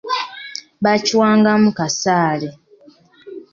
[0.83, 2.49] Bakiwanga mu kasaale.